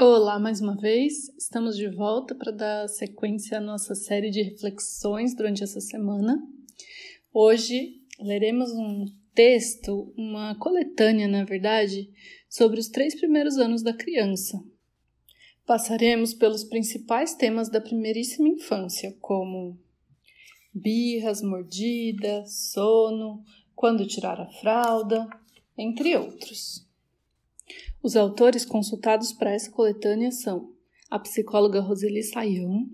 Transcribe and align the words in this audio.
Olá 0.00 0.38
mais 0.38 0.60
uma 0.60 0.76
vez, 0.76 1.28
estamos 1.36 1.76
de 1.76 1.88
volta 1.88 2.32
para 2.32 2.52
dar 2.52 2.88
sequência 2.88 3.58
à 3.58 3.60
nossa 3.60 3.96
série 3.96 4.30
de 4.30 4.42
reflexões 4.42 5.34
durante 5.34 5.64
essa 5.64 5.80
semana. 5.80 6.40
Hoje 7.34 8.00
leremos 8.20 8.70
um 8.70 9.06
texto, 9.34 10.14
uma 10.16 10.54
coletânea, 10.54 11.26
na 11.26 11.42
verdade, 11.42 12.08
sobre 12.48 12.78
os 12.78 12.88
três 12.88 13.16
primeiros 13.16 13.58
anos 13.58 13.82
da 13.82 13.92
criança. 13.92 14.62
Passaremos 15.66 16.32
pelos 16.32 16.62
principais 16.62 17.34
temas 17.34 17.68
da 17.68 17.80
primeiríssima 17.80 18.46
infância, 18.46 19.16
como 19.20 19.76
birras, 20.72 21.42
mordidas, 21.42 22.70
sono, 22.70 23.42
quando 23.74 24.06
tirar 24.06 24.40
a 24.40 24.48
fralda, 24.48 25.28
entre 25.76 26.16
outros. 26.16 26.87
Os 28.02 28.16
autores 28.16 28.64
consultados 28.64 29.32
para 29.32 29.50
essa 29.50 29.70
coletânea 29.70 30.30
são 30.30 30.72
a 31.10 31.18
psicóloga 31.18 31.80
Roseli 31.80 32.22
Sayão, 32.22 32.88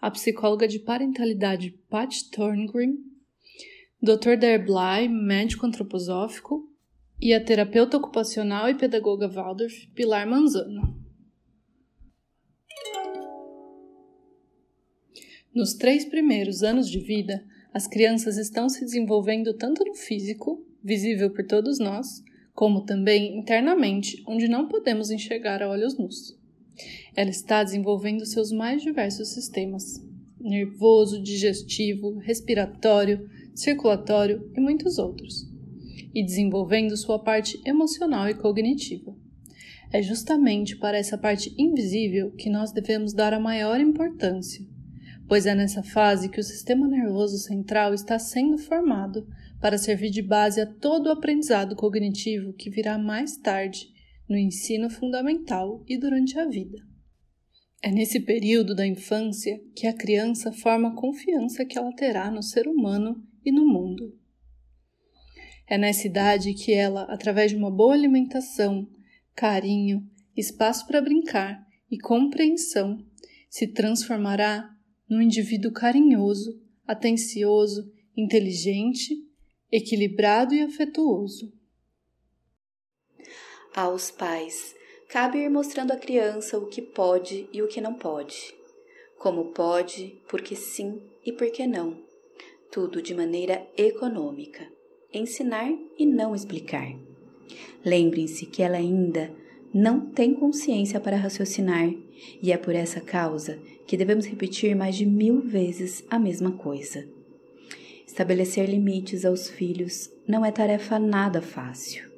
a 0.00 0.10
psicóloga 0.10 0.66
de 0.66 0.78
parentalidade 0.78 1.70
Pat 1.88 2.12
Thorngren, 2.32 2.96
Dr. 4.02 4.36
Derbly, 4.38 5.08
médico 5.08 5.66
antroposófico, 5.66 6.68
e 7.20 7.32
a 7.32 7.42
terapeuta 7.42 7.96
ocupacional 7.96 8.68
e 8.68 8.74
pedagoga 8.74 9.28
Waldorf 9.28 9.86
Pilar 9.94 10.26
Manzano. 10.28 11.02
Nos 15.54 15.72
três 15.72 16.04
primeiros 16.04 16.62
anos 16.62 16.90
de 16.90 16.98
vida, 16.98 17.42
as 17.72 17.86
crianças 17.86 18.36
estão 18.36 18.68
se 18.68 18.84
desenvolvendo 18.84 19.54
tanto 19.54 19.82
no 19.84 19.94
físico, 19.94 20.66
visível 20.82 21.32
por 21.32 21.46
todos 21.46 21.78
nós, 21.78 22.22
como 22.56 22.86
também 22.86 23.38
internamente, 23.38 24.22
onde 24.26 24.48
não 24.48 24.66
podemos 24.66 25.10
enxergar 25.10 25.62
a 25.62 25.68
olhos 25.68 25.98
nus. 25.98 26.34
Ela 27.14 27.28
está 27.28 27.62
desenvolvendo 27.62 28.24
seus 28.24 28.50
mais 28.50 28.82
diversos 28.82 29.28
sistemas: 29.28 30.02
nervoso, 30.40 31.22
digestivo, 31.22 32.16
respiratório, 32.16 33.28
circulatório 33.54 34.50
e 34.56 34.60
muitos 34.60 34.98
outros, 34.98 35.46
e 36.14 36.24
desenvolvendo 36.24 36.96
sua 36.96 37.18
parte 37.18 37.60
emocional 37.66 38.26
e 38.26 38.34
cognitiva. 38.34 39.14
É 39.92 40.00
justamente 40.00 40.76
para 40.76 40.96
essa 40.96 41.18
parte 41.18 41.54
invisível 41.58 42.32
que 42.32 42.48
nós 42.48 42.72
devemos 42.72 43.12
dar 43.12 43.34
a 43.34 43.40
maior 43.40 43.78
importância, 43.80 44.66
pois 45.28 45.44
é 45.44 45.54
nessa 45.54 45.82
fase 45.82 46.30
que 46.30 46.40
o 46.40 46.44
sistema 46.44 46.88
nervoso 46.88 47.36
central 47.36 47.92
está 47.92 48.18
sendo 48.18 48.56
formado 48.56 49.28
para 49.60 49.78
servir 49.78 50.10
de 50.10 50.22
base 50.22 50.60
a 50.60 50.66
todo 50.66 51.06
o 51.06 51.12
aprendizado 51.12 51.74
cognitivo 51.74 52.52
que 52.52 52.70
virá 52.70 52.98
mais 52.98 53.36
tarde 53.36 53.88
no 54.28 54.36
ensino 54.36 54.90
fundamental 54.90 55.84
e 55.86 55.98
durante 55.98 56.38
a 56.38 56.46
vida. 56.46 56.78
É 57.82 57.90
nesse 57.90 58.20
período 58.20 58.74
da 58.74 58.86
infância 58.86 59.60
que 59.74 59.86
a 59.86 59.92
criança 59.92 60.52
forma 60.52 60.88
a 60.88 60.94
confiança 60.94 61.64
que 61.64 61.78
ela 61.78 61.92
terá 61.92 62.30
no 62.30 62.42
ser 62.42 62.66
humano 62.66 63.22
e 63.44 63.52
no 63.52 63.66
mundo. 63.66 64.18
É 65.68 65.76
nessa 65.76 66.06
idade 66.06 66.54
que 66.54 66.72
ela, 66.72 67.02
através 67.04 67.50
de 67.50 67.56
uma 67.56 67.70
boa 67.70 67.94
alimentação, 67.94 68.88
carinho, 69.34 70.08
espaço 70.36 70.86
para 70.86 71.00
brincar 71.00 71.64
e 71.90 71.98
compreensão, 71.98 72.98
se 73.48 73.66
transformará 73.66 74.68
num 75.08 75.20
indivíduo 75.20 75.72
carinhoso, 75.72 76.60
atencioso, 76.86 77.90
inteligente 78.16 79.25
equilibrado 79.70 80.54
e 80.54 80.62
afetuoso. 80.62 81.52
Aos 83.74 84.10
pais, 84.10 84.74
cabe 85.08 85.38
ir 85.38 85.50
mostrando 85.50 85.92
à 85.92 85.96
criança 85.96 86.58
o 86.58 86.66
que 86.66 86.80
pode 86.80 87.48
e 87.52 87.62
o 87.62 87.68
que 87.68 87.80
não 87.80 87.94
pode. 87.94 88.54
Como 89.18 89.46
pode, 89.46 90.20
porque 90.28 90.54
sim 90.54 91.00
e 91.24 91.32
porque 91.32 91.66
não. 91.66 92.02
Tudo 92.70 93.02
de 93.02 93.14
maneira 93.14 93.66
econômica. 93.76 94.66
Ensinar 95.12 95.70
e 95.98 96.06
não 96.06 96.34
explicar. 96.34 96.94
Lembrem-se 97.84 98.46
que 98.46 98.62
ela 98.62 98.76
ainda 98.76 99.34
não 99.72 100.00
tem 100.00 100.34
consciência 100.34 100.98
para 101.00 101.16
raciocinar, 101.16 101.92
e 102.42 102.50
é 102.50 102.56
por 102.56 102.74
essa 102.74 103.00
causa 103.00 103.58
que 103.86 103.96
devemos 103.96 104.26
repetir 104.26 104.74
mais 104.74 104.96
de 104.96 105.04
mil 105.04 105.40
vezes 105.40 106.04
a 106.08 106.18
mesma 106.18 106.52
coisa. 106.52 107.15
Estabelecer 108.16 108.66
limites 108.66 109.26
aos 109.26 109.50
filhos 109.50 110.10
não 110.26 110.42
é 110.42 110.50
tarefa 110.50 110.98
nada 110.98 111.42
fácil. 111.42 112.08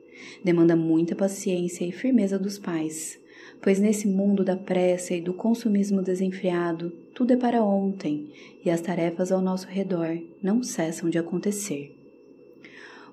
Demanda 0.44 0.76
muita 0.76 1.16
paciência 1.16 1.84
e 1.84 1.91
firmeza 1.91 2.38
dos 2.38 2.56
pais, 2.56 3.19
pois 3.60 3.81
nesse 3.81 4.06
mundo 4.06 4.44
da 4.44 4.56
pressa 4.56 5.12
e 5.12 5.20
do 5.20 5.34
consumismo 5.34 6.00
desenfreado, 6.00 6.92
tudo 7.12 7.32
é 7.32 7.36
para 7.36 7.64
ontem 7.64 8.31
e 8.64 8.70
as 8.70 8.81
tarefas 8.81 9.32
ao 9.32 9.42
nosso 9.42 9.66
redor 9.66 10.16
não 10.41 10.62
cessam 10.62 11.10
de 11.10 11.19
acontecer. 11.19 11.92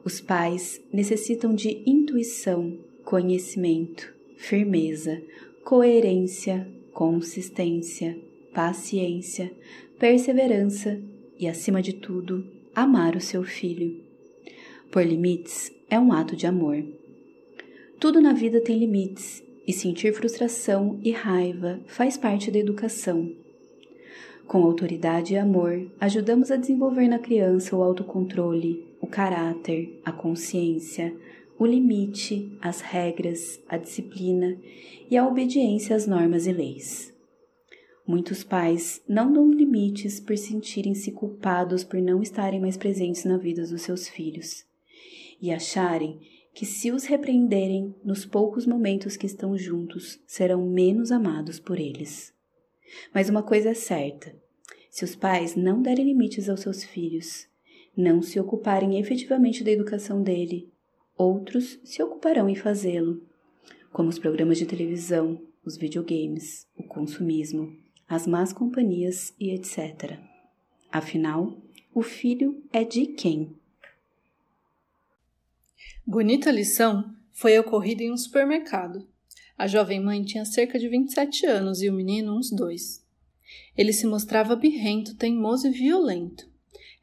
Os 0.04 0.22
pais 0.22 0.80
necessitam 0.94 1.56
de 1.56 1.82
intuição, 1.88 2.78
conhecimento, 3.04 4.14
firmeza, 4.38 5.24
coerência, 5.64 6.68
consistência, 6.94 8.16
paciência, 8.54 9.52
perseverança 9.98 11.02
e, 11.40 11.48
acima 11.48 11.82
de 11.82 11.92
tudo, 11.94 12.54
amar 12.76 13.16
o 13.16 13.22
seu 13.22 13.44
filho. 13.44 14.04
Por 14.92 15.04
limites 15.04 15.72
é 15.90 15.98
um 15.98 16.12
ato 16.12 16.36
de 16.36 16.46
amor. 16.46 16.84
Tudo 18.00 18.20
na 18.20 18.34
vida 18.34 18.60
tem 18.60 18.78
limites 18.78 19.42
e 19.66 19.72
sentir 19.72 20.14
frustração 20.14 21.00
e 21.02 21.12
raiva 21.12 21.80
faz 21.88 22.18
parte 22.18 22.52
da 22.52 22.60
educação. 22.60 23.32
Com 24.46 24.64
autoridade 24.64 25.34
e 25.34 25.38
amor, 25.38 25.88
ajudamos 26.00 26.52
a 26.52 26.56
desenvolver 26.56 27.08
na 27.08 27.18
criança 27.18 27.76
o 27.76 27.82
autocontrole, 27.82 28.86
o 29.02 29.08
caráter, 29.08 30.00
a 30.06 30.12
consciência, 30.12 31.16
o 31.58 31.66
limite, 31.66 32.52
as 32.62 32.82
regras, 32.82 33.60
a 33.68 33.78
disciplina 33.78 34.56
e 35.10 35.18
a 35.18 35.26
obediência 35.26 35.96
às 35.96 36.06
normas 36.06 36.46
e 36.46 36.52
leis. 36.52 37.15
Muitos 38.08 38.44
pais 38.44 39.02
não 39.08 39.34
dão 39.34 39.50
limites 39.50 40.20
por 40.20 40.38
sentirem-se 40.38 41.12
culpados 41.12 41.84
por 41.84 42.00
não 42.00 42.22
estarem 42.22 42.60
mais 42.60 42.78
presentes 42.78 43.26
na 43.26 43.38
vida 43.38 43.66
dos 43.66 43.82
seus 43.82 44.08
filhos 44.08 44.64
e 45.42 45.52
acharem 45.52 46.20
que, 46.54 46.66
se 46.66 46.92
os 46.92 47.06
repreenderem 47.06 47.96
nos 48.04 48.24
poucos 48.24 48.68
momentos 48.68 49.18
que 49.18 49.26
estão 49.26 49.58
juntos, 49.58 50.20
serão 50.28 50.66
menos 50.66 51.12
amados 51.12 51.60
por 51.60 51.80
eles. 51.80 52.32
Mas 53.14 53.28
uma 53.28 53.42
coisa 53.42 53.70
é 53.70 53.74
certa: 53.74 54.36
se 54.90 55.04
os 55.04 55.16
pais 55.16 55.56
não 55.56 55.82
derem 55.82 56.06
limites 56.06 56.48
aos 56.48 56.62
seus 56.62 56.84
filhos, 56.84 57.48
não 57.98 58.22
se 58.22 58.40
ocuparem 58.40 59.00
efetivamente 59.00 59.64
da 59.64 59.72
educação 59.72 60.22
dele, 60.22 60.72
outros 61.18 61.80
se 61.84 62.04
ocuparão 62.04 62.48
em 62.48 62.56
fazê-lo, 62.56 63.22
como 63.92 64.10
os 64.10 64.20
programas 64.20 64.58
de 64.60 64.66
televisão, 64.66 65.42
os 65.66 65.76
videogames, 65.76 66.68
o 66.78 66.84
consumismo, 66.84 67.85
as 68.08 68.28
más 68.28 68.54
companhias 68.54 69.34
e 69.40 69.52
etc. 69.52 70.20
Afinal, 70.92 71.58
o 71.94 72.02
filho 72.02 72.64
é 72.72 72.84
de 72.84 73.08
quem? 73.08 73.56
Bonita 76.06 76.52
lição 76.52 77.16
foi 77.32 77.58
ocorrida 77.58 78.04
em 78.04 78.12
um 78.12 78.18
supermercado. 78.18 79.08
A 79.58 79.68
jovem 79.68 80.00
mãe 80.00 80.24
tinha 80.24 80.46
cerca 80.46 80.78
de 80.78 80.88
27 80.88 81.46
anos 81.46 81.82
e 81.82 81.90
o 81.90 81.94
menino 81.94 82.38
uns 82.38 82.52
dois. 82.52 83.04
Ele 83.78 83.92
se 83.92 84.06
mostrava 84.06 84.56
birrento, 84.56 85.16
teimoso 85.16 85.68
e 85.68 85.72
violento. 85.72 86.50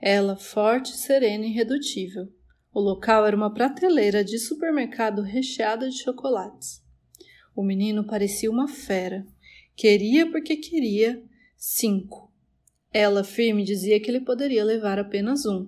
Ela, 0.00 0.36
forte, 0.36 0.96
serena 0.96 1.44
e 1.44 1.50
irredutível. 1.50 2.28
O 2.72 2.80
local 2.80 3.26
era 3.26 3.36
uma 3.36 3.52
prateleira 3.52 4.24
de 4.24 4.38
supermercado 4.38 5.22
recheada 5.22 5.88
de 5.88 6.02
chocolates. 6.02 6.82
O 7.54 7.62
menino 7.62 8.04
parecia 8.04 8.50
uma 8.50 8.66
fera, 8.66 9.26
Queria 9.74 10.30
porque 10.30 10.56
queria 10.56 11.22
cinco. 11.56 12.32
Ela 12.92 13.24
firme 13.24 13.64
dizia 13.64 13.98
que 14.00 14.10
ele 14.10 14.20
poderia 14.20 14.64
levar 14.64 14.98
apenas 14.98 15.46
um. 15.46 15.66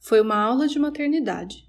Foi 0.00 0.20
uma 0.20 0.36
aula 0.36 0.66
de 0.66 0.78
maternidade. 0.78 1.68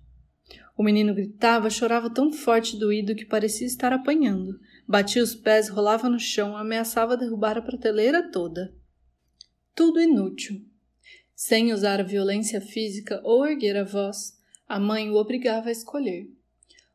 O 0.75 0.83
menino 0.83 1.13
gritava, 1.13 1.69
chorava 1.69 2.09
tão 2.09 2.31
forte 2.31 2.75
e 2.75 2.79
doído 2.79 3.15
que 3.15 3.25
parecia 3.25 3.67
estar 3.67 3.93
apanhando. 3.93 4.59
Batia 4.87 5.21
os 5.21 5.35
pés, 5.35 5.69
rolava 5.69 6.09
no 6.09 6.19
chão, 6.19 6.57
ameaçava 6.57 7.15
derrubar 7.15 7.57
a 7.57 7.61
prateleira 7.61 8.31
toda. 8.31 8.73
Tudo 9.75 10.01
inútil. 10.01 10.61
Sem 11.35 11.71
usar 11.71 11.99
a 11.99 12.03
violência 12.03 12.59
física 12.59 13.21
ou 13.23 13.45
erguer 13.45 13.77
a 13.77 13.83
voz, 13.83 14.33
a 14.67 14.79
mãe 14.79 15.09
o 15.09 15.15
obrigava 15.15 15.69
a 15.69 15.71
escolher. 15.71 16.27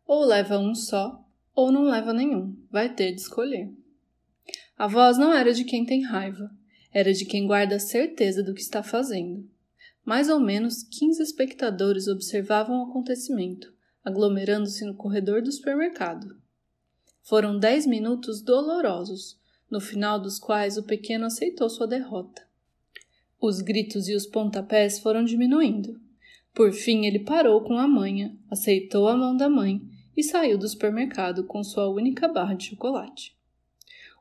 Ou 0.04 0.24
leva 0.24 0.58
um 0.58 0.74
só, 0.74 1.24
ou 1.54 1.70
não 1.70 1.84
leva 1.84 2.12
nenhum. 2.12 2.56
Vai 2.70 2.92
ter 2.92 3.12
de 3.12 3.20
escolher. 3.20 3.70
A 4.78 4.86
voz 4.86 5.18
não 5.18 5.32
era 5.32 5.52
de 5.52 5.64
quem 5.64 5.84
tem 5.84 6.04
raiva, 6.04 6.48
era 6.92 7.12
de 7.12 7.24
quem 7.24 7.48
guarda 7.48 7.74
a 7.74 7.80
certeza 7.80 8.44
do 8.44 8.54
que 8.54 8.60
está 8.60 8.80
fazendo. 8.80 9.44
Mais 10.04 10.28
ou 10.28 10.38
menos 10.38 10.84
quinze 10.84 11.20
espectadores 11.20 12.06
observavam 12.06 12.78
o 12.78 12.88
acontecimento, 12.88 13.74
aglomerando-se 14.04 14.84
no 14.84 14.94
corredor 14.94 15.42
do 15.42 15.50
supermercado. 15.50 16.40
Foram 17.24 17.58
dez 17.58 17.86
minutos 17.86 18.40
dolorosos, 18.40 19.36
no 19.68 19.80
final 19.80 20.20
dos 20.20 20.38
quais 20.38 20.78
o 20.78 20.84
pequeno 20.84 21.26
aceitou 21.26 21.68
sua 21.68 21.88
derrota. 21.88 22.46
Os 23.40 23.60
gritos 23.60 24.08
e 24.08 24.14
os 24.14 24.26
pontapés 24.26 25.00
foram 25.00 25.24
diminuindo. 25.24 26.00
Por 26.54 26.72
fim, 26.72 27.04
ele 27.04 27.18
parou 27.18 27.62
com 27.62 27.76
a 27.76 27.88
manha, 27.88 28.38
aceitou 28.48 29.08
a 29.08 29.16
mão 29.16 29.36
da 29.36 29.48
mãe 29.48 29.82
e 30.16 30.22
saiu 30.22 30.56
do 30.56 30.68
supermercado 30.68 31.42
com 31.42 31.64
sua 31.64 31.88
única 31.88 32.28
barra 32.28 32.54
de 32.54 32.66
chocolate. 32.66 33.37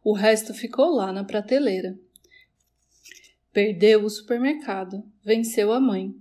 O 0.09 0.13
resto 0.13 0.53
ficou 0.53 0.95
lá 0.95 1.11
na 1.11 1.25
prateleira. 1.25 1.99
Perdeu 3.51 4.05
o 4.05 4.09
supermercado, 4.09 5.03
venceu 5.21 5.73
a 5.73 5.81
mãe, 5.81 6.15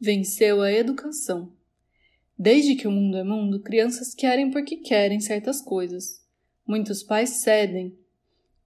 venceu 0.00 0.62
a 0.62 0.72
educação. 0.72 1.52
Desde 2.38 2.74
que 2.74 2.88
o 2.88 2.90
mundo 2.90 3.18
é 3.18 3.22
mundo, 3.22 3.60
crianças 3.60 4.14
querem 4.14 4.50
porque 4.50 4.76
querem 4.78 5.20
certas 5.20 5.60
coisas. 5.60 6.24
Muitos 6.66 7.02
pais 7.02 7.42
cedem, 7.42 7.94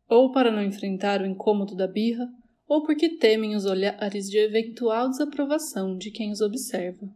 ou 0.09 0.31
para 0.31 0.53
não 0.53 0.63
enfrentar 0.63 1.23
o 1.23 1.27
incômodo 1.27 1.75
da 1.75 1.89
birra, 1.89 2.33
ou 2.69 2.85
porque 2.85 3.17
temem 3.17 3.57
os 3.57 3.65
olhares 3.65 4.31
de 4.31 4.39
eventual 4.39 5.11
desaprovação 5.11 5.99
de 5.99 6.13
quem 6.13 6.31
os 6.31 6.41
observa. 6.41 7.13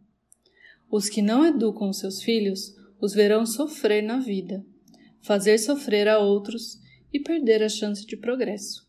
Os 0.91 1.07
que 1.07 1.21
não 1.21 1.45
educam 1.45 1.93
seus 1.93 2.21
filhos 2.21 2.75
os 2.99 3.13
verão 3.13 3.45
sofrer 3.45 4.03
na 4.03 4.19
vida, 4.19 4.65
fazer 5.21 5.57
sofrer 5.59 6.09
a 6.09 6.19
outros 6.19 6.85
e 7.17 7.23
perder 7.23 7.61
a 7.61 7.69
chance 7.69 8.05
de 8.05 8.15
progresso. 8.15 8.87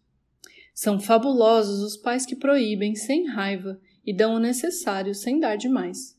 São 0.75 1.01
fabulosos 1.01 1.81
os 1.81 1.97
pais 1.97 2.25
que 2.25 2.37
proíbem 2.37 2.95
sem 2.95 3.27
raiva 3.27 3.81
e 4.07 4.13
dão 4.13 4.35
o 4.35 4.39
necessário 4.39 5.15
sem 5.15 5.41
dar 5.41 5.57
demais. 5.57 6.17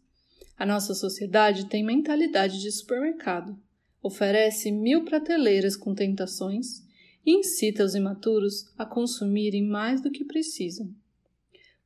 A 0.57 0.65
nossa 0.65 0.93
sociedade 0.93 1.67
tem 1.67 1.83
mentalidade 1.83 2.59
de 2.59 2.71
supermercado, 2.71 3.57
oferece 4.03 4.71
mil 4.71 5.05
prateleiras 5.05 5.75
com 5.75 5.95
tentações 5.95 6.83
e 7.25 7.31
incita 7.31 7.83
os 7.83 7.95
imaturos 7.95 8.71
a 8.77 8.85
consumirem 8.85 9.63
mais 9.63 10.01
do 10.01 10.11
que 10.11 10.25
precisam. 10.25 10.93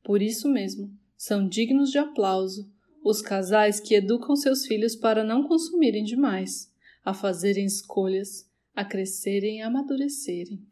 Por 0.02 0.20
isso 0.20 0.48
mesmo, 0.48 0.90
são 1.16 1.46
dignos 1.46 1.90
de 1.90 1.98
aplauso 1.98 2.68
os 3.04 3.20
casais 3.20 3.78
que 3.78 3.94
educam 3.94 4.34
seus 4.34 4.66
filhos 4.66 4.96
para 4.96 5.22
não 5.22 5.46
consumirem 5.46 6.02
demais, 6.02 6.72
a 7.04 7.12
fazerem 7.12 7.66
escolhas, 7.66 8.48
a 8.74 8.84
crescerem 8.84 9.58
e 9.58 9.62
amadurecerem. 9.62 10.66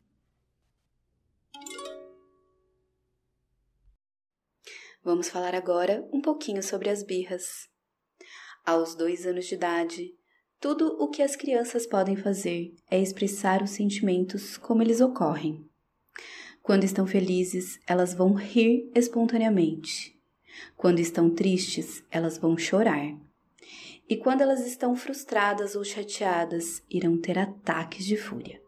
Vamos 5.05 5.29
falar 5.29 5.55
agora 5.55 6.09
um 6.13 6.21
pouquinho 6.21 6.63
sobre 6.63 6.89
as 6.89 7.03
birras. 7.03 7.69
Aos 8.65 8.95
dois 8.95 9.27
anos 9.27 9.47
de 9.47 9.55
idade, 9.55 10.15
tudo 10.61 10.97
o 11.01 11.09
que 11.09 11.23
as 11.23 11.35
crianças 11.35 11.87
podem 11.87 12.15
fazer 12.15 12.73
é 12.89 13.01
expressar 13.01 13.63
os 13.63 13.71
sentimentos 13.71 14.57
como 14.57 14.81
eles 14.81 15.01
ocorrem. 15.01 15.69
Quando 16.63 16.85
estão 16.85 17.05
felizes, 17.05 17.81
elas 17.85 18.15
vão 18.15 18.35
rir 18.35 18.89
espontaneamente. 18.95 20.17
Quando 20.77 21.01
estão 21.01 21.29
tristes, 21.29 22.05
elas 22.09 22.39
vão 22.39 22.57
chorar. 22.57 23.19
E 24.13 24.17
quando 24.19 24.43
elas 24.43 24.67
estão 24.67 24.95
frustradas 24.95 25.75
ou 25.75 25.83
chateadas, 25.83 26.83
irão 26.91 27.19
ter 27.19 27.39
ataques 27.39 28.05
de 28.05 28.15
fúria. 28.15 28.61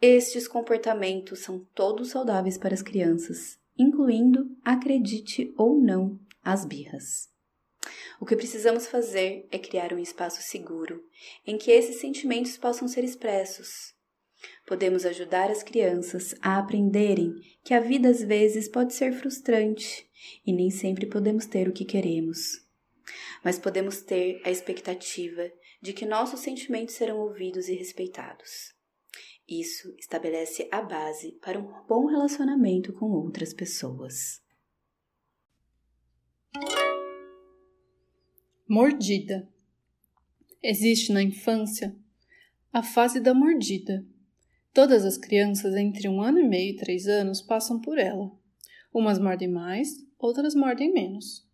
Estes 0.00 0.48
comportamentos 0.48 1.44
são 1.44 1.64
todos 1.72 2.08
saudáveis 2.10 2.58
para 2.58 2.74
as 2.74 2.82
crianças, 2.82 3.56
incluindo, 3.78 4.50
acredite 4.64 5.54
ou 5.56 5.80
não, 5.80 6.18
as 6.42 6.64
birras. 6.64 7.28
O 8.20 8.26
que 8.26 8.34
precisamos 8.34 8.88
fazer 8.88 9.46
é 9.52 9.60
criar 9.60 9.92
um 9.92 9.98
espaço 10.00 10.42
seguro 10.42 11.00
em 11.46 11.56
que 11.56 11.70
esses 11.70 12.00
sentimentos 12.00 12.58
possam 12.58 12.88
ser 12.88 13.04
expressos. 13.04 13.94
Podemos 14.66 15.06
ajudar 15.06 15.52
as 15.52 15.62
crianças 15.62 16.34
a 16.42 16.58
aprenderem 16.58 17.32
que 17.62 17.74
a 17.74 17.78
vida 17.78 18.08
às 18.08 18.20
vezes 18.20 18.68
pode 18.68 18.92
ser 18.92 19.12
frustrante 19.12 20.04
e 20.44 20.52
nem 20.52 20.68
sempre 20.68 21.06
podemos 21.06 21.46
ter 21.46 21.68
o 21.68 21.72
que 21.72 21.84
queremos. 21.84 22.61
Mas 23.44 23.58
podemos 23.58 24.02
ter 24.02 24.40
a 24.44 24.50
expectativa 24.50 25.50
de 25.80 25.92
que 25.92 26.06
nossos 26.06 26.40
sentimentos 26.40 26.94
serão 26.94 27.18
ouvidos 27.18 27.68
e 27.68 27.74
respeitados. 27.74 28.74
Isso 29.48 29.94
estabelece 29.98 30.68
a 30.70 30.80
base 30.80 31.32
para 31.42 31.58
um 31.58 31.86
bom 31.86 32.06
relacionamento 32.06 32.92
com 32.92 33.06
outras 33.10 33.52
pessoas. 33.52 34.40
Mordida. 38.68 39.48
Existe 40.62 41.12
na 41.12 41.22
infância 41.22 41.94
a 42.72 42.82
fase 42.82 43.20
da 43.20 43.34
mordida. 43.34 44.06
Todas 44.72 45.04
as 45.04 45.18
crianças 45.18 45.74
entre 45.74 46.08
um 46.08 46.22
ano 46.22 46.38
e 46.38 46.48
meio 46.48 46.70
e 46.70 46.76
três 46.76 47.06
anos 47.06 47.42
passam 47.42 47.80
por 47.80 47.98
ela. 47.98 48.32
Umas 48.94 49.18
mordem 49.18 49.48
mais, 49.48 49.90
outras 50.18 50.54
mordem 50.54 50.92
menos. 50.92 51.46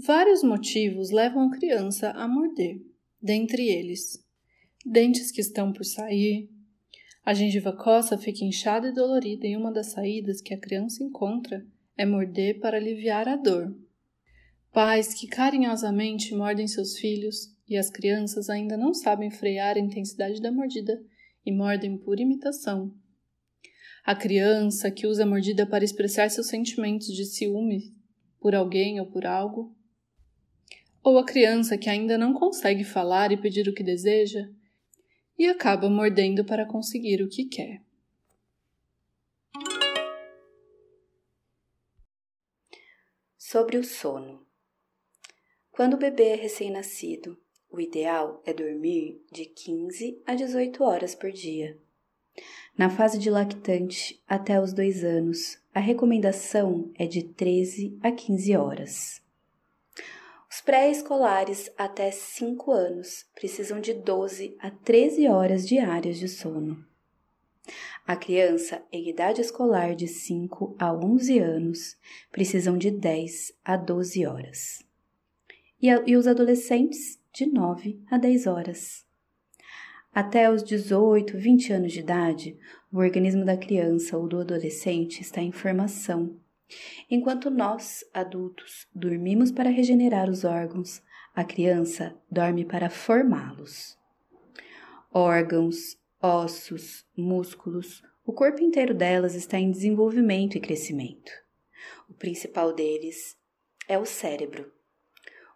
Vários 0.00 0.44
motivos 0.44 1.10
levam 1.10 1.48
a 1.48 1.50
criança 1.50 2.10
a 2.10 2.28
morder, 2.28 2.80
dentre 3.20 3.68
eles: 3.68 4.24
dentes 4.86 5.32
que 5.32 5.40
estão 5.40 5.72
por 5.72 5.84
sair, 5.84 6.48
a 7.24 7.34
gengiva 7.34 7.72
coça 7.72 8.16
fica 8.16 8.44
inchada 8.44 8.88
e 8.88 8.94
dolorida 8.94 9.46
e 9.46 9.56
uma 9.56 9.72
das 9.72 9.88
saídas 9.88 10.40
que 10.40 10.54
a 10.54 10.58
criança 10.58 11.02
encontra 11.02 11.66
é 11.96 12.06
morder 12.06 12.60
para 12.60 12.76
aliviar 12.76 13.28
a 13.28 13.34
dor. 13.34 13.76
Pais 14.72 15.12
que 15.14 15.26
carinhosamente 15.26 16.32
mordem 16.32 16.68
seus 16.68 16.96
filhos 16.96 17.52
e 17.68 17.76
as 17.76 17.90
crianças 17.90 18.48
ainda 18.48 18.76
não 18.76 18.94
sabem 18.94 19.32
frear 19.32 19.76
a 19.76 19.80
intensidade 19.80 20.40
da 20.40 20.52
mordida 20.52 21.02
e 21.44 21.50
mordem 21.50 21.98
por 21.98 22.20
imitação. 22.20 22.94
A 24.04 24.14
criança 24.14 24.92
que 24.92 25.08
usa 25.08 25.24
a 25.24 25.26
mordida 25.26 25.66
para 25.66 25.84
expressar 25.84 26.30
seus 26.30 26.46
sentimentos 26.46 27.08
de 27.08 27.24
ciúme 27.24 27.94
por 28.40 28.54
alguém 28.54 29.00
ou 29.00 29.06
por 29.06 29.26
algo. 29.26 29.76
Ou 31.08 31.16
a 31.16 31.24
criança 31.24 31.78
que 31.78 31.88
ainda 31.88 32.18
não 32.18 32.34
consegue 32.34 32.84
falar 32.84 33.32
e 33.32 33.36
pedir 33.38 33.66
o 33.66 33.72
que 33.72 33.82
deseja 33.82 34.46
e 35.38 35.46
acaba 35.46 35.88
mordendo 35.88 36.44
para 36.44 36.66
conseguir 36.66 37.22
o 37.22 37.28
que 37.30 37.46
quer. 37.46 37.80
Sobre 43.38 43.78
o 43.78 43.82
sono. 43.82 44.46
Quando 45.70 45.94
o 45.94 45.98
bebê 45.98 46.24
é 46.24 46.34
recém-nascido, 46.34 47.40
o 47.70 47.80
ideal 47.80 48.42
é 48.44 48.52
dormir 48.52 49.24
de 49.32 49.46
15 49.46 50.20
a 50.26 50.34
18 50.34 50.84
horas 50.84 51.14
por 51.14 51.32
dia. 51.32 51.78
Na 52.76 52.90
fase 52.90 53.18
de 53.18 53.30
lactante, 53.30 54.22
até 54.28 54.60
os 54.60 54.74
2 54.74 55.04
anos, 55.04 55.58
a 55.74 55.80
recomendação 55.80 56.92
é 56.96 57.06
de 57.06 57.22
13 57.22 57.98
a 58.02 58.12
15 58.12 58.56
horas. 58.58 59.27
Os 60.50 60.62
pré-escolares 60.62 61.70
até 61.76 62.10
5 62.10 62.72
anos 62.72 63.26
precisam 63.34 63.80
de 63.80 63.92
12 63.92 64.56
a 64.58 64.70
13 64.70 65.28
horas 65.28 65.68
diárias 65.68 66.18
de 66.18 66.26
sono. 66.26 66.84
A 68.06 68.16
criança 68.16 68.82
em 68.90 69.10
idade 69.10 69.42
escolar 69.42 69.94
de 69.94 70.08
5 70.08 70.74
a 70.78 70.90
11 70.94 71.38
anos 71.38 71.96
precisam 72.32 72.78
de 72.78 72.90
10 72.90 73.52
a 73.62 73.76
12 73.76 74.26
horas 74.26 74.88
e, 75.80 75.90
a, 75.90 76.02
e 76.06 76.16
os 76.16 76.26
adolescentes 76.26 77.20
de 77.32 77.44
9 77.44 78.02
a 78.10 78.16
10 78.16 78.46
horas. 78.46 79.06
Até 80.14 80.50
os 80.50 80.64
18, 80.64 81.36
20 81.36 81.72
anos 81.74 81.92
de 81.92 82.00
idade, 82.00 82.58
o 82.90 82.98
organismo 82.98 83.44
da 83.44 83.56
criança 83.56 84.16
ou 84.16 84.26
do 84.26 84.40
adolescente 84.40 85.20
está 85.20 85.42
em 85.42 85.52
formação. 85.52 86.34
Enquanto 87.10 87.50
nós, 87.50 88.04
adultos, 88.12 88.86
dormimos 88.94 89.50
para 89.50 89.70
regenerar 89.70 90.28
os 90.28 90.44
órgãos, 90.44 91.02
a 91.34 91.44
criança 91.44 92.16
dorme 92.30 92.64
para 92.64 92.90
formá-los. 92.90 93.96
Órgãos, 95.12 95.96
ossos, 96.20 97.06
músculos, 97.16 98.02
o 98.26 98.32
corpo 98.32 98.62
inteiro 98.62 98.92
delas 98.92 99.34
está 99.34 99.58
em 99.58 99.70
desenvolvimento 99.70 100.56
e 100.56 100.60
crescimento. 100.60 101.32
O 102.08 102.14
principal 102.14 102.74
deles 102.74 103.36
é 103.88 103.98
o 103.98 104.04
cérebro. 104.04 104.70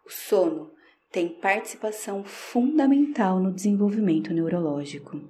O 0.06 0.10
sono 0.10 0.72
tem 1.10 1.28
participação 1.28 2.24
fundamental 2.24 3.38
no 3.38 3.52
desenvolvimento 3.52 4.32
neurológico. 4.32 5.20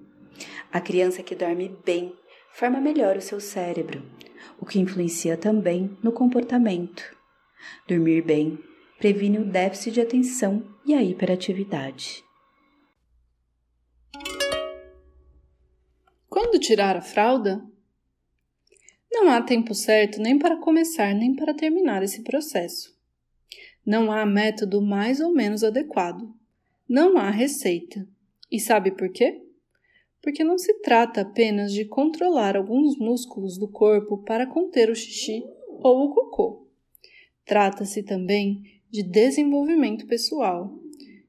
A 0.73 0.81
criança 0.81 1.23
que 1.23 1.35
dorme 1.35 1.77
bem 1.85 2.17
forma 2.53 2.81
melhor 2.81 3.17
o 3.17 3.21
seu 3.21 3.41
cérebro, 3.41 4.03
o 4.63 4.65
que 4.65 4.79
influencia 4.79 5.37
também 5.37 5.99
no 6.01 6.13
comportamento. 6.13 7.03
Dormir 7.89 8.23
bem 8.23 8.61
previne 8.97 9.41
o 9.41 9.45
déficit 9.45 9.95
de 9.95 10.01
atenção 10.01 10.65
e 10.87 10.95
a 10.95 11.03
hiperatividade. 11.03 12.23
Quando 16.29 16.61
tirar 16.61 16.97
a 16.97 17.03
fralda? 17.03 17.61
Não 19.11 19.29
há 19.31 19.43
tempo 19.43 19.75
certo 19.75 20.21
nem 20.21 20.39
para 20.39 20.57
começar 20.57 21.13
nem 21.13 21.35
para 21.35 21.53
terminar 21.53 22.05
esse 22.05 22.23
processo. 22.23 22.97
Não 23.85 24.13
há 24.13 24.25
método 24.25 24.81
mais 24.81 25.19
ou 25.19 25.35
menos 25.35 25.65
adequado. 25.65 26.33
Não 26.89 27.19
há 27.19 27.31
receita. 27.31 28.07
E 28.49 28.61
sabe 28.61 28.93
por 28.93 29.11
quê? 29.11 29.43
Porque 30.23 30.45
não 30.45 30.57
se 30.57 30.75
trata 30.81 31.23
apenas 31.23 31.73
de 31.73 31.85
controlar 31.85 32.57
alguns 32.57 32.97
músculos 32.97 33.59
do 33.59 33.69
corpo 33.69 34.19
para 34.19 34.47
conter 34.47 34.89
o 34.89 34.95
xixi 34.95 35.43
ou 35.81 36.05
o 36.05 36.15
cocô. 36.15 36.69
Trata-se 37.45 38.05
também 38.05 38.63
de 38.89 39.03
desenvolvimento 39.03 40.07
pessoal, 40.07 40.79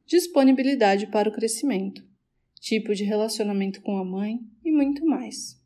disponibilidade 0.06 1.08
para 1.08 1.28
o 1.28 1.32
crescimento, 1.32 2.06
tipo 2.60 2.94
de 2.94 3.04
relacionamento 3.04 3.82
com 3.82 3.98
a 3.98 4.06
mãe 4.06 4.40
e 4.64 4.72
muito 4.72 5.06
mais. 5.06 5.60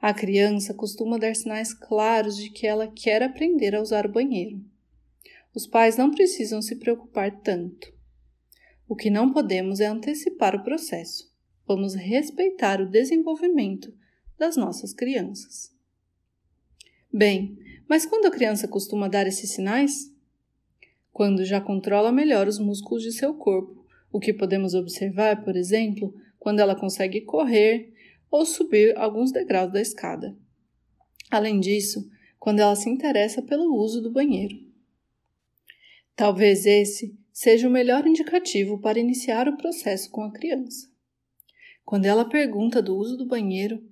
A 0.00 0.12
criança 0.12 0.74
costuma 0.74 1.18
dar 1.18 1.34
sinais 1.34 1.72
claros 1.72 2.36
de 2.36 2.50
que 2.50 2.66
ela 2.66 2.86
quer 2.86 3.22
aprender 3.22 3.74
a 3.74 3.80
usar 3.80 4.06
o 4.06 4.12
banheiro. 4.12 4.60
Os 5.54 5.66
pais 5.66 5.96
não 5.96 6.10
precisam 6.10 6.60
se 6.60 6.76
preocupar 6.76 7.40
tanto. 7.40 7.92
O 8.86 8.94
que 8.94 9.10
não 9.10 9.32
podemos 9.32 9.80
é 9.80 9.86
antecipar 9.86 10.54
o 10.54 10.62
processo. 10.62 11.28
Vamos 11.68 11.94
respeitar 11.94 12.80
o 12.80 12.88
desenvolvimento 12.88 13.94
das 14.38 14.56
nossas 14.56 14.94
crianças. 14.94 15.70
Bem, 17.12 17.58
mas 17.86 18.06
quando 18.06 18.24
a 18.24 18.30
criança 18.30 18.66
costuma 18.66 19.06
dar 19.06 19.26
esses 19.26 19.50
sinais? 19.50 20.10
Quando 21.12 21.44
já 21.44 21.60
controla 21.60 22.10
melhor 22.10 22.48
os 22.48 22.58
músculos 22.58 23.02
de 23.02 23.12
seu 23.12 23.34
corpo, 23.34 23.84
o 24.10 24.18
que 24.18 24.32
podemos 24.32 24.72
observar, 24.72 25.44
por 25.44 25.56
exemplo, 25.56 26.14
quando 26.38 26.60
ela 26.60 26.74
consegue 26.74 27.20
correr 27.20 27.92
ou 28.30 28.46
subir 28.46 28.96
alguns 28.96 29.30
degraus 29.30 29.70
da 29.70 29.82
escada. 29.82 30.34
Além 31.30 31.60
disso, 31.60 32.10
quando 32.38 32.60
ela 32.60 32.76
se 32.76 32.88
interessa 32.88 33.42
pelo 33.42 33.76
uso 33.76 34.00
do 34.00 34.10
banheiro. 34.10 34.56
Talvez 36.16 36.64
esse 36.64 37.14
seja 37.30 37.68
o 37.68 37.70
melhor 37.70 38.06
indicativo 38.06 38.80
para 38.80 38.98
iniciar 38.98 39.46
o 39.48 39.58
processo 39.58 40.10
com 40.10 40.22
a 40.22 40.32
criança. 40.32 40.88
Quando 41.88 42.04
ela 42.04 42.28
pergunta 42.28 42.82
do 42.82 42.94
uso 42.94 43.16
do 43.16 43.24
banheiro, 43.24 43.82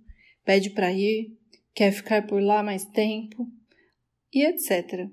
pede 0.44 0.68
para 0.68 0.92
ir, 0.92 1.34
quer 1.72 1.90
ficar 1.90 2.26
por 2.26 2.42
lá 2.42 2.62
mais 2.62 2.84
tempo 2.84 3.50
e 4.30 4.44
etc. 4.44 5.08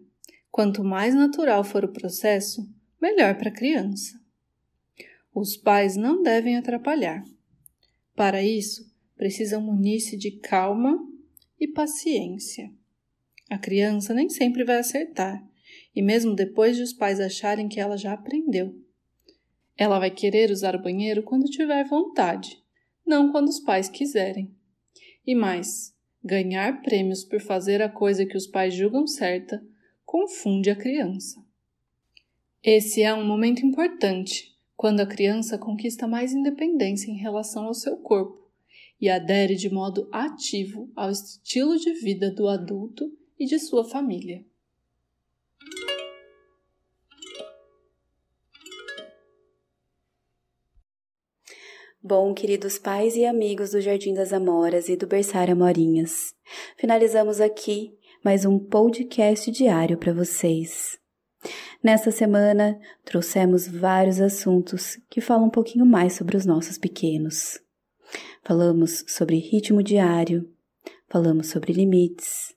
Quanto 0.51 0.83
mais 0.83 1.15
natural 1.15 1.63
for 1.63 1.85
o 1.85 1.93
processo, 1.93 2.69
melhor 3.01 3.37
para 3.37 3.47
a 3.47 3.53
criança. 3.53 4.19
Os 5.33 5.55
pais 5.55 5.95
não 5.95 6.21
devem 6.21 6.57
atrapalhar. 6.57 7.23
Para 8.17 8.43
isso, 8.43 8.83
precisam 9.15 9.61
munir-se 9.61 10.17
de 10.17 10.31
calma 10.31 10.99
e 11.57 11.69
paciência. 11.69 12.69
A 13.49 13.57
criança 13.57 14.13
nem 14.13 14.27
sempre 14.27 14.65
vai 14.65 14.75
acertar, 14.75 15.41
e 15.95 16.01
mesmo 16.01 16.35
depois 16.35 16.75
de 16.75 16.83
os 16.83 16.91
pais 16.91 17.21
acharem 17.21 17.69
que 17.69 17.79
ela 17.79 17.95
já 17.95 18.11
aprendeu. 18.11 18.77
Ela 19.77 19.99
vai 19.99 20.11
querer 20.11 20.51
usar 20.51 20.75
o 20.75 20.81
banheiro 20.81 21.23
quando 21.23 21.45
tiver 21.45 21.87
vontade, 21.87 22.61
não 23.05 23.31
quando 23.31 23.49
os 23.49 23.59
pais 23.59 23.89
quiserem. 23.89 24.53
E 25.25 25.35
mais, 25.35 25.93
ganhar 26.23 26.81
prêmios 26.81 27.23
por 27.23 27.41
fazer 27.41 27.81
a 27.81 27.89
coisa 27.89 28.25
que 28.25 28.37
os 28.37 28.47
pais 28.47 28.73
julgam 28.73 29.05
certa 29.05 29.63
confunde 30.05 30.69
a 30.69 30.75
criança. 30.75 31.43
Esse 32.61 33.01
é 33.01 33.13
um 33.13 33.25
momento 33.25 33.65
importante, 33.65 34.55
quando 34.75 35.01
a 35.01 35.05
criança 35.05 35.57
conquista 35.57 36.07
mais 36.07 36.33
independência 36.33 37.11
em 37.11 37.17
relação 37.17 37.65
ao 37.65 37.73
seu 37.73 37.97
corpo 37.97 38.49
e 38.99 39.09
adere 39.09 39.55
de 39.55 39.69
modo 39.69 40.07
ativo 40.11 40.89
ao 40.95 41.11
estilo 41.11 41.77
de 41.77 41.93
vida 41.93 42.31
do 42.31 42.47
adulto 42.47 43.11
e 43.37 43.45
de 43.45 43.59
sua 43.59 43.83
família. 43.83 44.45
Bom, 52.05 52.33
queridos 52.33 52.77
pais 52.77 53.15
e 53.15 53.23
amigos 53.23 53.71
do 53.71 53.79
Jardim 53.79 54.13
das 54.13 54.33
Amoras 54.33 54.89
e 54.89 54.97
do 54.97 55.07
Berçário 55.07 55.53
Amorinhas, 55.53 56.35
finalizamos 56.75 57.39
aqui 57.39 57.97
mais 58.21 58.43
um 58.43 58.59
podcast 58.59 59.49
diário 59.49 59.97
para 59.97 60.11
vocês. 60.11 60.99
Nesta 61.81 62.11
semana, 62.11 62.77
trouxemos 63.05 63.69
vários 63.69 64.19
assuntos 64.19 64.99
que 65.09 65.21
falam 65.21 65.45
um 65.45 65.49
pouquinho 65.49 65.85
mais 65.85 66.11
sobre 66.11 66.35
os 66.35 66.45
nossos 66.45 66.77
pequenos. 66.77 67.57
Falamos 68.43 69.05
sobre 69.07 69.37
ritmo 69.37 69.81
diário, 69.81 70.45
falamos 71.07 71.47
sobre 71.51 71.71
limites, 71.71 72.53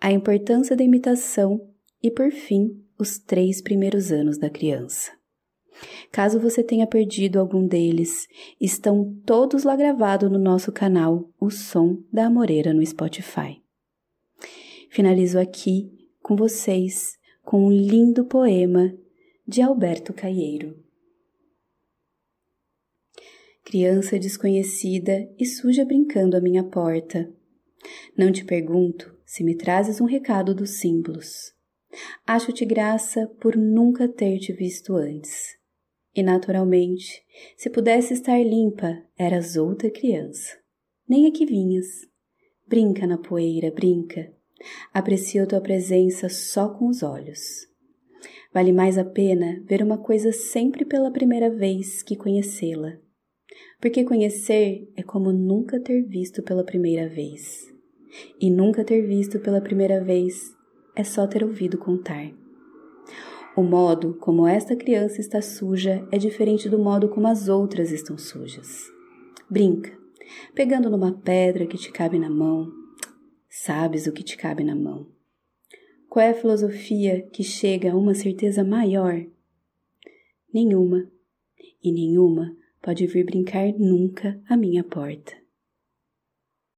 a 0.00 0.10
importância 0.10 0.74
da 0.74 0.82
imitação 0.82 1.60
e, 2.02 2.10
por 2.10 2.30
fim, 2.30 2.82
os 2.98 3.18
três 3.18 3.60
primeiros 3.60 4.10
anos 4.10 4.38
da 4.38 4.48
criança. 4.48 5.12
Caso 6.10 6.40
você 6.40 6.62
tenha 6.62 6.86
perdido 6.86 7.38
algum 7.38 7.66
deles, 7.66 8.28
estão 8.60 9.14
todos 9.24 9.64
lá 9.64 9.76
gravados 9.76 10.30
no 10.30 10.38
nosso 10.38 10.72
canal 10.72 11.28
O 11.38 11.50
Som 11.50 12.02
da 12.12 12.26
Amoreira 12.26 12.72
no 12.72 12.84
Spotify. 12.84 13.62
Finalizo 14.90 15.38
aqui 15.38 15.90
com 16.22 16.36
vocês 16.36 17.18
com 17.44 17.66
um 17.66 17.70
lindo 17.70 18.24
poema 18.24 18.94
de 19.46 19.62
Alberto 19.62 20.12
Caieiro 20.12 20.86
criança 23.66 24.16
desconhecida 24.16 25.28
e 25.36 25.44
suja 25.44 25.84
brincando 25.84 26.36
à 26.36 26.40
minha 26.40 26.62
porta. 26.62 27.28
Não 28.16 28.30
te 28.30 28.44
pergunto 28.44 29.12
se 29.26 29.42
me 29.42 29.56
trazes 29.56 30.00
um 30.00 30.04
recado 30.04 30.54
dos 30.54 30.78
símbolos. 30.78 31.52
Acho-te 32.24 32.64
graça 32.64 33.26
por 33.40 33.56
nunca 33.56 34.06
ter 34.06 34.38
te 34.38 34.52
visto 34.52 34.94
antes. 34.94 35.56
E 36.16 36.22
naturalmente, 36.22 37.22
se 37.56 37.68
pudesse 37.68 38.14
estar 38.14 38.42
limpa, 38.42 39.02
eras 39.18 39.56
outra 39.56 39.90
criança. 39.90 40.56
Nem 41.06 41.26
aqui 41.26 41.44
vinhas. 41.44 41.86
Brinca 42.66 43.06
na 43.06 43.18
poeira, 43.18 43.70
brinca. 43.70 44.32
Aprecio 44.94 45.46
tua 45.46 45.60
presença 45.60 46.28
só 46.28 46.70
com 46.70 46.88
os 46.88 47.02
olhos. 47.02 47.68
Vale 48.52 48.72
mais 48.72 48.96
a 48.96 49.04
pena 49.04 49.62
ver 49.66 49.82
uma 49.82 49.98
coisa 49.98 50.32
sempre 50.32 50.84
pela 50.84 51.10
primeira 51.10 51.50
vez 51.50 52.02
que 52.02 52.16
conhecê-la 52.16 52.98
porque 53.80 54.04
conhecer 54.04 54.90
é 54.96 55.02
como 55.02 55.32
nunca 55.32 55.80
ter 55.80 56.02
visto 56.02 56.42
pela 56.42 56.64
primeira 56.64 57.08
vez. 57.08 57.72
E 58.40 58.50
nunca 58.50 58.84
ter 58.84 59.06
visto 59.06 59.38
pela 59.40 59.60
primeira 59.60 60.02
vez 60.02 60.54
é 60.94 61.04
só 61.04 61.26
ter 61.26 61.44
ouvido 61.44 61.76
contar. 61.76 62.32
O 63.56 63.62
modo 63.62 64.12
como 64.20 64.46
esta 64.46 64.76
criança 64.76 65.18
está 65.18 65.40
suja 65.40 66.06
é 66.12 66.18
diferente 66.18 66.68
do 66.68 66.78
modo 66.78 67.08
como 67.08 67.26
as 67.26 67.48
outras 67.48 67.90
estão 67.90 68.18
sujas. 68.18 68.92
Brinca, 69.48 69.96
pegando 70.54 70.90
numa 70.90 71.12
pedra 71.12 71.66
que 71.66 71.78
te 71.78 71.90
cabe 71.90 72.18
na 72.18 72.28
mão. 72.28 72.70
Sabes 73.48 74.06
o 74.06 74.12
que 74.12 74.22
te 74.22 74.36
cabe 74.36 74.62
na 74.62 74.76
mão. 74.76 75.06
Qual 76.06 76.22
é 76.22 76.32
a 76.32 76.34
filosofia 76.34 77.22
que 77.32 77.42
chega 77.42 77.92
a 77.92 77.96
uma 77.96 78.14
certeza 78.14 78.62
maior? 78.62 79.24
Nenhuma. 80.52 81.10
E 81.82 81.90
nenhuma 81.90 82.54
pode 82.82 83.06
vir 83.06 83.24
brincar 83.24 83.72
nunca 83.78 84.38
à 84.46 84.54
minha 84.54 84.84
porta. 84.84 85.32